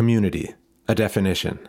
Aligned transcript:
Community, 0.00 0.54
a 0.88 0.94
definition. 0.94 1.68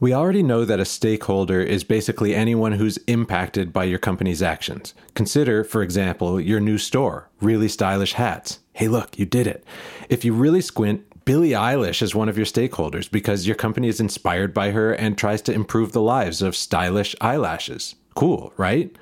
We 0.00 0.14
already 0.14 0.42
know 0.42 0.64
that 0.64 0.80
a 0.80 0.86
stakeholder 0.86 1.60
is 1.60 1.84
basically 1.84 2.34
anyone 2.34 2.72
who's 2.72 2.96
impacted 3.06 3.70
by 3.70 3.84
your 3.84 3.98
company's 3.98 4.42
actions. 4.42 4.94
Consider, 5.12 5.62
for 5.62 5.82
example, 5.82 6.40
your 6.40 6.58
new 6.58 6.78
store, 6.78 7.28
really 7.42 7.68
stylish 7.68 8.14
hats. 8.14 8.60
Hey, 8.72 8.88
look, 8.88 9.18
you 9.18 9.26
did 9.26 9.46
it. 9.46 9.62
If 10.08 10.24
you 10.24 10.32
really 10.32 10.62
squint, 10.62 11.02
Billie 11.26 11.50
Eilish 11.50 12.00
is 12.00 12.14
one 12.14 12.30
of 12.30 12.38
your 12.38 12.46
stakeholders 12.46 13.10
because 13.10 13.46
your 13.46 13.56
company 13.56 13.88
is 13.88 14.00
inspired 14.00 14.54
by 14.54 14.70
her 14.70 14.94
and 14.94 15.18
tries 15.18 15.42
to 15.42 15.52
improve 15.52 15.92
the 15.92 16.00
lives 16.00 16.40
of 16.40 16.56
stylish 16.56 17.14
eyelashes. 17.20 17.94
Cool, 18.14 18.54
right? 18.56 18.96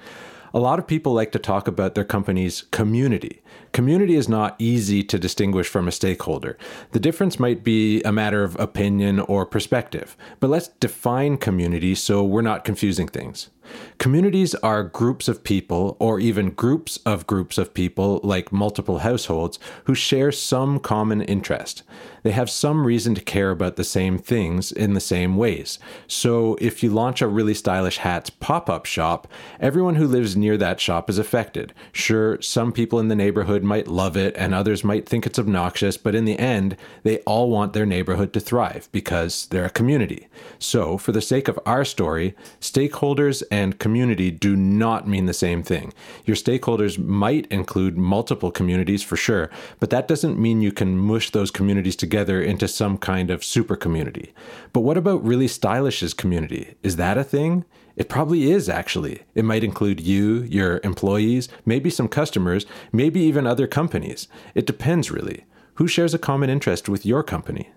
A 0.57 0.67
lot 0.67 0.79
of 0.79 0.87
people 0.87 1.13
like 1.13 1.33
to 1.33 1.39
talk 1.39 1.69
about 1.69 1.95
their 1.95 2.03
company's 2.03 2.63
community. 2.71 3.43
Community 3.73 4.15
is 4.15 4.27
not 4.27 4.57
easy 4.59 5.03
to 5.03 5.19
distinguish 5.19 5.69
from 5.69 5.87
a 5.87 5.93
stakeholder. 5.93 6.57
The 6.93 6.99
difference 6.99 7.39
might 7.39 7.63
be 7.63 8.01
a 8.05 8.11
matter 8.11 8.43
of 8.43 8.59
opinion 8.59 9.21
or 9.21 9.45
perspective. 9.45 10.17
But 10.41 10.49
let's 10.49 10.69
define 10.69 11.37
community 11.37 11.95
so 11.95 12.25
we're 12.25 12.41
not 12.41 12.65
confusing 12.65 13.07
things. 13.07 13.51
Communities 13.99 14.55
are 14.57 14.83
groups 14.83 15.29
of 15.29 15.43
people, 15.43 15.97
or 15.99 16.21
even 16.21 16.51
groups 16.51 16.99
of 17.07 17.27
groups 17.27 17.59
of 17.59 17.75
people, 17.75 18.21
like 18.23 18.53
multiple 18.53 18.99
households, 18.99 19.59
who 19.85 19.95
share 19.95 20.31
some 20.31 20.79
common 20.79 21.23
interest. 21.23 21.83
They 22.23 22.33
have 22.33 22.51
some 22.51 22.87
reason 22.87 23.15
to 23.15 23.21
care 23.21 23.53
about 23.53 23.77
the 23.77 23.85
same 23.85 24.19
things 24.19 24.73
in 24.73 24.95
the 24.95 25.01
same 25.01 25.37
ways. 25.37 25.79
So, 26.09 26.57
if 26.61 26.83
you 26.83 26.91
launch 26.91 27.23
a 27.23 27.29
really 27.29 27.55
stylish 27.55 27.99
hats 27.99 28.31
pop 28.31 28.69
up 28.69 28.85
shop, 28.85 29.29
everyone 29.61 29.95
who 29.95 30.09
lives 30.09 30.37
near 30.37 30.57
that 30.57 30.81
shop 30.81 31.09
is 31.09 31.19
affected. 31.19 31.73
Sure, 31.93 32.41
some 32.43 32.73
people 32.73 32.99
in 32.99 33.09
the 33.09 33.15
neighborhood 33.15 33.63
might 33.63 33.87
love 33.87 34.17
it 34.17 34.35
and 34.37 34.53
others 34.53 34.83
might 34.83 35.09
think 35.09 35.25
it's 35.25 35.39
obnoxious, 35.39 35.97
but 35.97 36.15
in 36.17 36.25
the 36.25 36.39
end, 36.39 36.77
they 37.05 37.19
all 37.21 37.49
want 37.49 37.73
their 37.73 37.87
neighborhood 37.87 38.33
to 38.33 38.41
thrive 38.41 38.89
because 38.91 39.47
they're 39.47 39.65
a 39.67 39.71
community. 39.71 40.27
So, 40.59 40.99
for 40.99 41.13
the 41.13 41.23
sake 41.23 41.47
of 41.47 41.61
our 41.65 41.85
story, 41.85 42.35
stakeholders 42.61 43.43
and 43.51 43.56
community 43.79 44.31
do 44.31 44.57
not 44.57 45.09
mean 45.09 45.27
the 45.27 45.35
same 45.35 45.63
thing. 45.63 45.93
Your 46.25 46.37
stakeholders 46.37 46.99
might 46.99 47.47
include 47.47 47.97
multiple 47.97 48.51
communities 48.51 49.03
for 49.03 49.17
sure, 49.17 49.51
but 49.81 49.91
that 49.91 50.09
doesn't 50.09 50.39
mean 50.39 50.61
you 50.61 50.73
can 50.73 50.99
mush 50.99 51.31
those 51.31 51.51
communities 51.51 51.97
together 51.97 52.41
into 52.43 52.69
some 52.69 52.99
kind 52.99 53.31
of 53.31 53.45
super 53.45 53.77
community. 53.77 54.33
But 54.73 54.81
what 54.81 54.97
about 54.97 55.25
really 55.25 55.49
stylish's 55.49 56.15
community? 56.15 56.75
Is 56.83 56.97
that 56.97 57.19
a 57.19 57.25
thing? 57.25 57.65
It 57.97 58.11
probably 58.11 58.51
is, 58.51 58.69
actually. 58.69 59.23
It 59.35 59.45
might 59.45 59.65
include 59.65 60.01
you, 60.01 60.43
your 60.43 60.81
employees, 60.85 61.49
maybe 61.65 61.89
some 61.89 62.09
customers, 62.09 62.67
maybe 62.93 63.21
even 63.21 63.47
other 63.47 63.67
companies. 63.67 64.29
It 64.55 64.67
depends, 64.67 65.11
really. 65.11 65.47
Who 65.75 65.89
shares 65.89 66.13
a 66.13 66.19
common 66.19 66.51
interest 66.51 66.89
with 66.89 67.07
your 67.07 67.23
company? 67.23 67.71